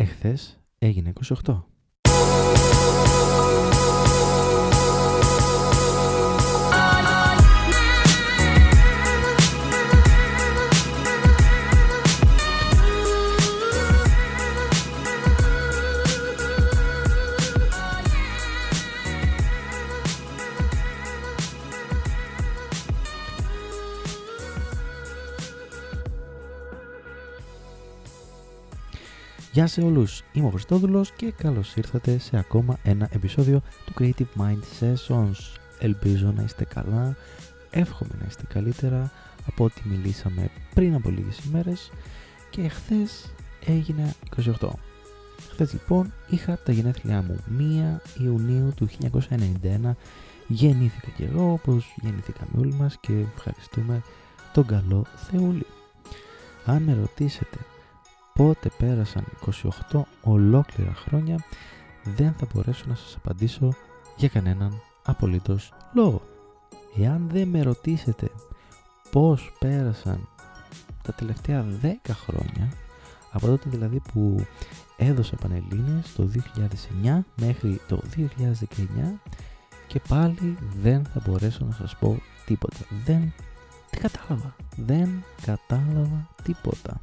εχθές 0.00 0.58
έγινε 0.78 1.12
28. 1.14 1.66
Γεια 29.52 29.66
σε 29.66 29.80
όλους, 29.80 30.22
είμαι 30.32 30.46
ο 30.46 30.50
Χριστόδουλος 30.50 31.10
και 31.10 31.30
καλώς 31.30 31.76
ήρθατε 31.76 32.18
σε 32.18 32.38
ακόμα 32.38 32.78
ένα 32.82 33.08
επεισόδιο 33.12 33.62
του 33.84 33.92
Creative 33.98 34.40
Mind 34.40 34.62
Sessions. 34.80 35.56
Ελπίζω 35.78 36.32
να 36.36 36.42
είστε 36.42 36.64
καλά, 36.64 37.16
εύχομαι 37.70 38.10
να 38.20 38.26
είστε 38.28 38.42
καλύτερα 38.48 39.10
από 39.46 39.64
ό,τι 39.64 39.80
μιλήσαμε 39.84 40.50
πριν 40.74 40.94
από 40.94 41.10
λίγες 41.10 41.38
ημέρες 41.38 41.90
και 42.50 42.68
χθες 42.68 43.32
έγινε 43.66 44.14
28. 44.60 44.68
Χθες 45.50 45.72
λοιπόν 45.72 46.12
είχα 46.28 46.58
τα 46.64 46.72
γενέθλιά 46.72 47.22
μου 47.22 47.36
1 48.18 48.22
Ιουνίου 48.22 48.72
του 48.76 48.88
1991 49.02 49.90
γεννήθηκα 50.46 51.08
και 51.16 51.24
εγώ 51.24 51.52
όπως 51.52 51.94
γεννήθηκαμε 52.02 52.50
όλοι 52.58 52.72
μας 52.72 52.96
και 53.00 53.12
ευχαριστούμε 53.36 54.02
τον 54.52 54.66
καλό 54.66 55.04
Θεούλη. 55.30 55.66
Αν 56.64 56.82
με 56.82 56.94
ρωτήσετε 56.94 57.58
πότε 58.34 58.70
πέρασαν 58.78 59.24
28 59.90 60.00
ολόκληρα 60.22 60.94
χρόνια 60.94 61.44
δεν 62.04 62.34
θα 62.38 62.46
μπορέσω 62.54 62.84
να 62.88 62.94
σας 62.94 63.16
απαντήσω 63.16 63.72
για 64.16 64.28
κανέναν 64.28 64.80
απολύτως 65.04 65.72
λόγο. 65.94 66.22
Εάν 66.98 67.28
δεν 67.32 67.48
με 67.48 67.62
ρωτήσετε 67.62 68.30
πώς 69.10 69.52
πέρασαν 69.58 70.28
τα 71.02 71.12
τελευταία 71.12 71.64
10 71.82 71.94
χρόνια 72.12 72.72
από 73.32 73.46
τότε 73.46 73.68
δηλαδή 73.70 74.02
που 74.12 74.46
έδωσα 74.96 75.36
Πανελλήνιες 75.36 76.12
το 76.12 76.30
2009 77.04 77.18
μέχρι 77.36 77.80
το 77.88 78.02
2019 78.16 78.24
και 79.86 80.00
πάλι 80.08 80.58
δεν 80.82 81.04
θα 81.04 81.22
μπορέσω 81.26 81.64
να 81.64 81.72
σας 81.72 81.96
πω 81.96 82.22
τίποτα. 82.46 82.76
Δεν, 83.04 83.32
δεν 83.90 84.00
κατάλαβα. 84.00 84.54
Δεν 84.76 85.24
κατάλαβα 85.44 86.28
τίποτα. 86.42 87.00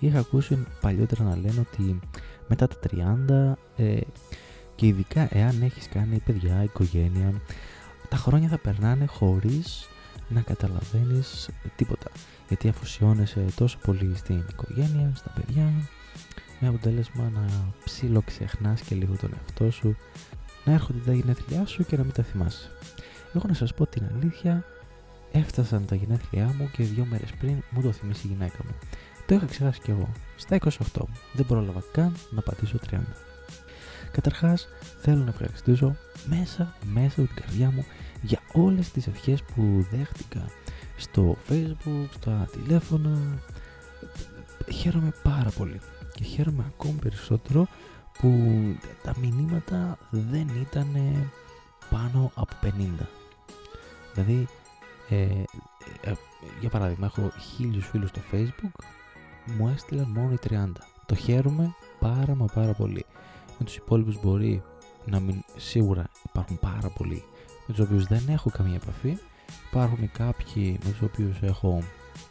Είχα 0.00 0.18
ακούσει 0.18 0.66
παλιότερα 0.80 1.24
να 1.24 1.36
λένε 1.36 1.66
ότι 1.72 2.00
μετά 2.48 2.68
τα 2.68 2.76
30 3.76 3.82
ε, 3.84 4.00
και 4.74 4.86
ειδικά 4.86 5.28
εάν 5.30 5.62
έχεις 5.62 5.88
κάνει 5.88 6.18
παιδιά, 6.24 6.62
οικογένεια, 6.62 7.32
τα 8.08 8.16
χρόνια 8.16 8.48
θα 8.48 8.58
περνάνε 8.58 9.06
χωρίς 9.06 9.88
να 10.28 10.40
καταλαβαίνεις 10.40 11.50
τίποτα. 11.76 12.10
Γιατί 12.48 12.68
αφοσιώνεσαι 12.68 13.44
τόσο 13.54 13.78
πολύ 13.84 14.16
στην 14.16 14.44
οικογένεια, 14.50 15.12
στα 15.14 15.32
παιδιά, 15.34 15.72
με 16.60 16.68
αποτέλεσμα 16.68 17.30
να 17.34 17.46
ψήλο 17.84 18.22
ξεχνάς 18.22 18.80
και 18.80 18.94
λίγο 18.94 19.16
τον 19.20 19.30
εαυτό 19.34 19.70
σου, 19.70 19.96
να 20.64 20.72
έρχονται 20.72 20.98
τα 21.06 21.12
γενέθλιά 21.12 21.66
σου 21.66 21.84
και 21.84 21.96
να 21.96 22.02
μην 22.02 22.12
τα 22.12 22.22
θυμάσαι. 22.22 22.70
Εγώ 23.34 23.44
να 23.48 23.54
σας 23.54 23.74
πω 23.74 23.86
την 23.86 24.02
αλήθεια, 24.14 24.64
έφτασαν 25.32 25.86
τα 25.86 25.94
γενέθλιά 25.94 26.54
μου 26.58 26.70
και 26.72 26.82
δύο 26.82 27.06
μέρες 27.10 27.32
πριν 27.32 27.62
μου 27.70 27.82
το 27.82 27.92
θυμίσει 27.92 28.26
η 28.26 28.30
γυναίκα 28.30 28.58
μου. 28.64 28.74
Το 29.30 29.36
είχα 29.36 29.46
ξεχάσει 29.46 29.80
κι 29.80 29.90
εγώ. 29.90 30.08
Στα 30.36 30.58
28 30.58 31.02
δεν 31.32 31.46
πρόλαβα 31.46 31.82
καν 31.92 32.16
να 32.30 32.40
πατήσω 32.40 32.78
30. 32.90 32.98
Καταρχάς 34.10 34.68
θέλω 35.00 35.22
να 35.22 35.28
ευχαριστήσω 35.28 35.96
μέσα, 36.24 36.74
μέσα 36.92 37.20
από 37.20 37.32
την 37.32 37.42
καρδιά 37.42 37.70
μου 37.70 37.84
για 38.22 38.40
όλες 38.52 38.90
τις 38.90 39.06
ευχές 39.06 39.42
που 39.42 39.86
δέχτηκα 39.90 40.44
στο 40.96 41.36
facebook, 41.48 42.08
στα 42.14 42.48
τηλέφωνα. 42.52 43.18
Χαίρομαι 44.72 45.12
πάρα 45.22 45.50
πολύ 45.50 45.80
και 46.14 46.24
χαίρομαι 46.24 46.64
ακόμη 46.66 46.98
περισσότερο 46.98 47.66
που 48.18 48.28
τα 49.02 49.14
μηνύματα 49.20 49.98
δεν 50.10 50.48
ήταν 50.60 50.96
πάνω 51.90 52.32
από 52.34 52.54
50. 52.62 53.06
Δηλαδή, 54.14 54.48
ε, 55.08 55.24
ε, 56.00 56.12
για 56.60 56.70
παράδειγμα, 56.70 57.06
έχω 57.06 57.32
χίλιους 57.38 57.86
φίλους 57.86 58.08
στο 58.08 58.20
facebook 58.32 58.84
μου 59.58 59.68
έστειλαν 59.74 60.08
μόνο 60.08 60.32
οι 60.32 60.38
30. 60.50 60.66
Το 61.06 61.14
χαίρομαι 61.14 61.74
πάρα 61.98 62.34
μα 62.34 62.46
πάρα 62.46 62.72
πολύ. 62.72 63.04
Με 63.58 63.64
τους 63.64 63.76
υπόλοιπους 63.76 64.20
μπορεί 64.20 64.62
να 65.04 65.20
μην 65.20 65.42
σίγουρα 65.56 66.10
υπάρχουν 66.24 66.58
πάρα 66.58 66.88
πολλοί 66.88 67.24
με 67.70 67.76
τους 67.76 67.84
οποίους 67.86 68.04
δεν 68.04 68.28
έχω 68.28 68.50
καμία 68.50 68.74
επαφή. 68.74 69.18
Υπάρχουν 69.70 70.10
κάποιοι 70.12 70.78
με 70.84 70.90
τους 70.90 71.02
οποίους 71.02 71.40
έχω 71.40 71.82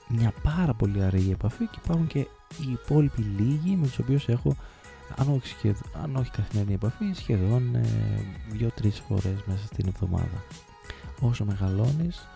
μια 0.07 0.33
πάρα 0.43 0.73
πολύ 0.73 1.03
αργή 1.03 1.31
επαφή 1.31 1.65
και 1.65 1.79
υπάρχουν 1.83 2.07
και 2.07 2.19
οι 2.59 2.71
υπόλοιποι 2.71 3.21
λίγοι 3.21 3.75
με 3.75 3.85
τους 3.85 3.99
οποίους 3.99 4.27
έχω 4.27 4.55
αν 5.17 5.29
όχι, 5.29 5.47
σχεδ... 5.47 5.79
αν 6.03 6.15
όχι 6.15 6.31
καθημερινή 6.31 6.73
επαφή 6.73 7.05
σχεδόν 7.13 7.75
ε, 7.75 7.85
δύο-τρεις 8.51 8.99
φορές 8.99 9.43
μέσα 9.45 9.65
στην 9.65 9.87
εβδομάδα. 9.87 10.43
Όσο 11.19 11.45
μεγαλώνεις 11.45 12.27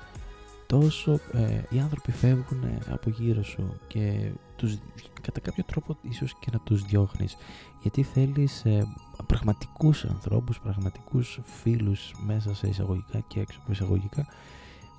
τόσο 0.80 1.20
ε, 1.32 1.62
οι 1.70 1.80
άνθρωποι 1.80 2.12
φεύγουν 2.12 2.64
από 2.90 3.10
γύρω 3.10 3.44
σου 3.44 3.80
και 3.88 4.32
τους, 4.56 4.78
κατά 5.22 5.40
κάποιο 5.40 5.64
τρόπο 5.64 5.98
ίσως 6.02 6.36
και 6.40 6.50
να 6.54 6.60
τους 6.60 6.84
διώχνεις 6.84 7.36
γιατί 7.82 8.04
θέλεις 8.04 8.66
ε, 8.66 8.88
πραγματικούς 9.28 10.06
ανθρώπους, 10.06 10.60
πραγματικούς 10.60 11.40
φίλους 11.44 12.14
μέσα 12.26 12.56
σε 12.56 12.68
εισαγωγικά 12.68 13.20
και 13.20 13.40
έξω 13.40 13.60
από 13.62 13.72
εισαγωγικά 13.72 14.26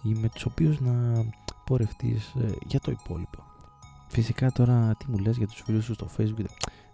με 0.03 0.29
τους 0.29 0.45
οποίους 0.45 0.81
να 0.81 1.25
πορευτείς 1.67 2.33
ε, 2.41 2.55
για 2.67 2.81
το 2.81 2.91
υπόλοιπο. 2.91 3.45
Φυσικά 4.09 4.53
τώρα 4.53 4.95
τι 4.99 5.11
μου 5.11 5.19
λες 5.19 5.37
για 5.37 5.47
τους 5.47 5.63
φίλους 5.65 5.85
σου 5.85 5.95
στο 5.95 6.09
facebook 6.17 6.45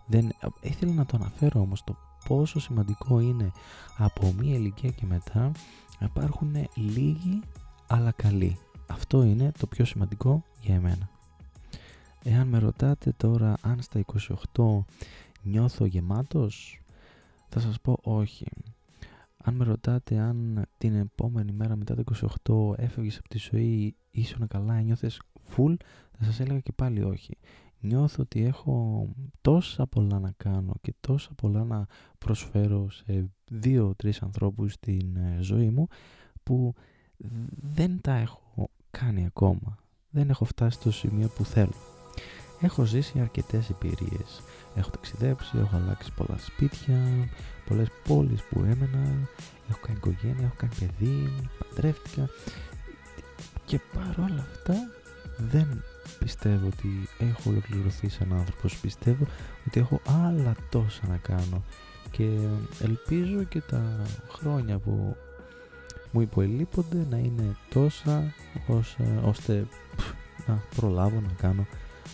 δεν, 0.07 0.33
ήθελα 0.61 0.93
να 0.93 1.07
το 1.07 1.17
αναφέρω 1.17 1.61
όμως 1.61 1.85
το 1.85 1.97
πόσο 2.29 2.61
σημαντικό 2.61 3.21
είναι 3.21 3.53
από 3.97 4.35
μία 4.39 4.55
ηλικία 4.55 4.91
και 4.91 5.07
μετά 5.07 5.53
να 5.99 6.07
υπάρχουν 6.07 6.53
λίγοι 6.75 7.41
αλλά 7.87 8.11
καλοί 8.11 8.59
αυτό 8.91 9.23
είναι 9.23 9.53
το 9.59 9.67
πιο 9.67 9.85
σημαντικό 9.85 10.45
για 10.61 10.75
εμένα. 10.75 11.11
Εάν 12.23 12.49
με 12.49 12.59
ρωτάτε 12.59 13.13
τώρα 13.17 13.57
αν 13.61 13.83
στα 13.83 14.05
28 14.55 14.79
νιώθω 15.43 15.85
γεμάτος, 15.85 16.81
θα 17.49 17.61
σας 17.61 17.81
πω 17.81 17.99
όχι. 18.03 18.47
Αν 19.45 19.55
με 19.55 19.65
ρωτάτε 19.65 20.19
αν 20.19 20.67
την 20.79 20.95
επόμενη 20.95 21.53
μέρα 21.53 21.77
μετά 21.77 21.95
το 21.95 22.03
28 22.77 22.83
έφευγες 22.83 23.19
από 23.19 23.29
τη 23.29 23.39
ζωή, 23.39 23.95
ήσουν 24.11 24.47
καλά, 24.47 24.81
νιώθες 24.81 25.21
full, 25.57 25.75
θα 26.19 26.25
σας 26.25 26.41
έλεγα 26.41 26.61
και 26.61 26.73
πάλι 26.73 27.03
όχι. 27.03 27.39
Νιώθω 27.81 28.23
ότι 28.23 28.45
έχω 28.45 29.09
τόσα 29.41 29.87
πολλά 29.87 30.19
να 30.19 30.33
κάνω 30.37 30.73
και 30.81 30.95
τόσα 31.01 31.31
πολλά 31.35 31.65
να 31.65 31.87
προσφέρω 32.19 32.91
σε 32.91 33.31
δύο-τρεις 33.51 34.23
ανθρώπους 34.23 34.73
στην 34.73 35.17
ε, 35.17 35.39
ζωή 35.41 35.71
μου 35.71 35.87
που 36.43 36.75
δεν 37.75 38.01
τα 38.01 38.13
έχω 38.13 38.50
κάνει 38.91 39.27
ακόμα. 39.27 39.79
Δεν 40.11 40.31
έχω 40.31 40.45
φτάσει 40.45 40.79
στο 40.81 40.93
σημείο 40.93 41.29
που 41.29 41.45
θέλω. 41.45 41.75
Έχω 42.61 42.85
ζήσει 42.85 43.21
αρκετές 43.21 43.71
εμπειρίες. 43.71 44.43
Έχω 44.75 44.91
ταξιδέψει, 44.91 45.59
έχω 45.59 45.77
αλλάξει 45.77 46.13
πολλά 46.13 46.39
σπίτια, 46.39 46.99
πολλές 47.69 47.89
πόλεις 48.05 48.43
που 48.43 48.59
έμενα, 48.59 49.29
έχω 49.71 49.79
κάνει 49.81 49.99
οικογένεια, 49.99 50.45
έχω 50.45 50.55
κάνει 50.57 50.73
παιδί, 50.79 51.33
παντρεύτηκα 51.59 52.29
και 53.65 53.81
παρόλα 53.95 54.47
αυτά 54.51 54.75
δεν 55.37 55.83
πιστεύω 56.19 56.67
ότι 56.67 57.09
έχω 57.19 57.51
ολοκληρωθεί 57.51 58.09
σαν 58.09 58.33
άνθρωπος. 58.33 58.77
Πιστεύω 58.77 59.27
ότι 59.67 59.81
έχω 59.81 60.01
άλλα 60.07 60.55
τόσα 60.71 61.07
να 61.07 61.17
κάνω 61.17 61.65
και 62.11 62.39
ελπίζω 62.83 63.43
και 63.43 63.61
τα 63.61 63.83
χρόνια 64.29 64.79
που 64.79 65.17
μου 66.11 66.21
υποελείπονται 66.21 67.07
να 67.11 67.17
είναι 67.17 67.57
τόσα 67.69 68.35
ώστε 69.25 69.67
να 70.47 70.63
προλάβω 70.77 71.21
να 71.21 71.33
κάνω 71.37 71.67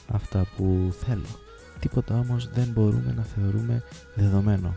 αυτά 0.09 0.47
που 0.57 0.95
θέλω. 1.05 1.27
Τίποτα 1.81 2.19
όμως 2.19 2.51
δεν 2.51 2.69
μπορούμε 2.69 3.13
να 3.17 3.23
θεωρούμε 3.23 3.83
δεδομένο. 4.15 4.75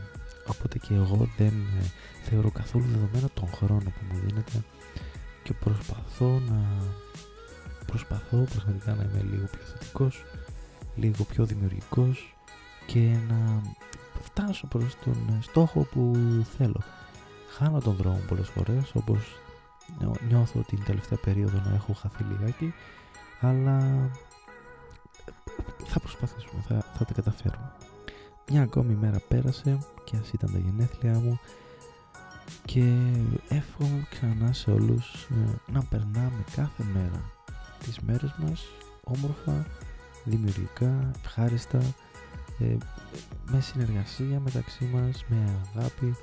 Οπότε 0.48 0.78
και 0.78 0.94
εγώ 0.94 1.30
δεν 1.38 1.54
ε, 1.82 1.86
θεωρώ 2.24 2.52
καθόλου 2.52 2.86
δεδομένο 2.86 3.30
τον 3.34 3.50
χρόνο 3.52 3.84
που 3.84 4.02
μου 4.12 4.20
δίνεται 4.26 4.64
και 5.44 5.54
προσπαθώ 5.54 6.42
να 6.50 6.62
προσπαθώ 7.86 8.38
πραγματικά 8.38 8.94
να 8.96 9.04
είμαι 9.04 9.24
λίγο 9.32 9.46
πιο 9.46 9.62
θετικός, 9.62 10.24
λίγο 10.96 11.24
πιο 11.24 11.46
δημιουργικός 11.46 12.36
και 12.86 13.18
να 13.28 13.62
φτάσω 14.22 14.68
προς 14.68 14.96
τον 15.04 15.40
στόχο 15.42 15.88
που 15.92 16.16
θέλω 16.58 16.82
χάνω 17.50 17.80
τον 17.80 17.96
δρόμο 17.96 18.20
πολλές 18.28 18.50
φορές 18.50 18.92
όπως 18.94 19.40
νιώθω 20.28 20.60
την 20.60 20.84
τελευταία 20.84 21.18
περίοδο 21.18 21.62
να 21.66 21.74
έχω 21.76 21.94
χαθεί 21.94 22.24
λιγάκι 22.24 22.74
αλλά 23.42 24.10
θα 25.86 26.00
προσπαθήσουμε, 26.00 26.62
θα, 26.68 26.86
θα 26.98 27.06
τα 27.06 27.14
καταφέρουμε. 27.14 27.72
Μια 28.52 28.62
ακόμη 28.62 28.94
μέρα 28.94 29.22
πέρασε 29.28 29.78
και 30.04 30.18
ας 30.18 30.32
ήταν 30.32 30.52
τα 30.52 30.58
γενέθλιά 30.58 31.20
μου 31.20 31.40
και 32.66 32.84
εύχομαι 33.50 34.08
ξανά 34.10 34.54
σε 34.54 34.72
όλους 34.72 35.24
ε, 35.24 35.72
να 35.72 35.84
περνάμε 35.84 36.44
κάθε 36.56 36.84
μέρα 36.94 37.22
τις 37.80 38.00
μέρες 38.00 38.34
μας 38.38 38.64
όμορφα, 39.04 39.66
δημιουργικά, 40.24 41.12
ευχάριστα 41.24 41.80
ε, 42.60 42.78
με 43.52 43.62
συνεργασία 43.62 44.40
μεταξύ 44.40 44.90
μας, 44.94 45.26
με 45.28 45.60
αγάπη 45.76 46.16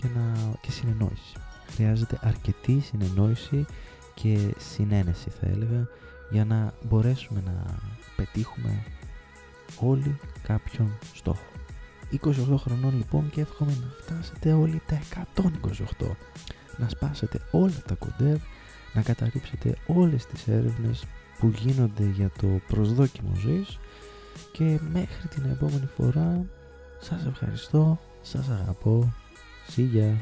και, 0.00 0.08
να, 0.14 0.52
και 0.60 0.70
συνεννόηση. 0.70 1.32
Χρειάζεται 1.66 2.18
αρκετή 2.22 2.80
συνεννόηση 2.80 3.66
και 4.14 4.54
συνένεση 4.58 5.30
θα 5.30 5.46
έλεγα 5.46 5.88
για 6.30 6.44
να 6.44 6.74
μπορέσουμε 6.82 7.42
να 7.44 7.78
πετύχουμε 8.16 8.84
όλοι 9.80 10.18
κάποιον 10.42 10.98
στόχο. 11.14 11.42
28 12.24 12.30
χρονών 12.56 12.96
λοιπόν 12.96 13.30
και 13.30 13.40
εύχομαι 13.40 13.76
να 13.80 13.88
φτάσετε 14.00 14.52
όλοι 14.52 14.82
τα 14.86 15.00
128. 15.98 16.06
Να 16.76 16.88
σπάσετε 16.88 17.40
όλα 17.50 17.82
τα 17.86 17.94
κοντέρ, 17.94 18.36
να 18.94 19.02
καταρρύψετε 19.02 19.76
όλες 19.86 20.26
τις 20.26 20.48
έρευνες 20.48 21.04
που 21.38 21.52
γίνονται 21.56 22.04
για 22.04 22.30
το 22.40 22.60
προσδόκιμο 22.68 23.34
ζωής 23.34 23.78
και 24.52 24.78
μέχρι 24.92 25.28
την 25.28 25.44
επόμενη 25.44 25.88
φορά 25.96 26.44
σας 27.00 27.26
ευχαριστώ, 27.26 27.98
σας 28.22 28.48
αγαπώ, 28.48 29.12
silla, 29.68 30.14